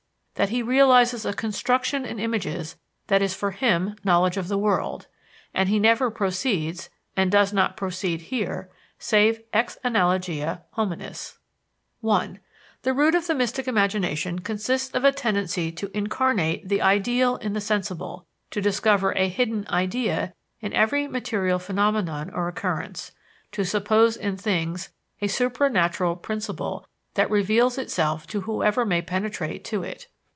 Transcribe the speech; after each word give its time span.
that 0.35 0.49
he 0.49 0.63
realizes 0.63 1.23
a 1.23 1.33
construction 1.35 2.03
in 2.03 2.17
images 2.17 2.75
that 3.05 3.21
is 3.21 3.35
for 3.35 3.51
him 3.51 3.95
knowledge 4.03 4.37
of 4.37 4.47
the 4.47 4.57
world; 4.57 5.05
and 5.53 5.69
he 5.69 5.77
never 5.77 6.09
proceeds, 6.09 6.89
and 7.15 7.31
does 7.31 7.53
not 7.53 7.77
proceed 7.77 8.19
here, 8.21 8.67
save 8.97 9.39
ex 9.53 9.77
analogia 9.85 10.63
hominis. 10.75 11.37
I 12.03 12.39
The 12.81 12.93
root 12.95 13.13
of 13.13 13.27
the 13.27 13.35
mystic 13.35 13.67
imagination 13.67 14.39
consists 14.39 14.95
of 14.95 15.03
a 15.03 15.11
tendency 15.11 15.71
to 15.73 15.95
incarnate 15.95 16.67
the 16.69 16.81
ideal 16.81 17.35
in 17.35 17.53
the 17.53 17.61
sensible, 17.61 18.25
to 18.49 18.59
discover 18.61 19.11
a 19.11 19.27
hidden 19.29 19.67
"idea" 19.69 20.33
in 20.59 20.73
every 20.73 21.07
material 21.07 21.59
phenomenon 21.59 22.31
or 22.31 22.47
occurrence, 22.47 23.11
to 23.51 23.63
suppose 23.63 24.17
in 24.17 24.37
things 24.37 24.89
a 25.21 25.27
supranatural 25.27 26.19
principle 26.19 26.87
that 27.13 27.29
reveals 27.29 27.77
itself 27.77 28.25
to 28.25 28.41
whoever 28.41 28.83
may 28.87 29.03
penetrate 29.03 29.63
to 29.65 29.83
it. 29.83 30.07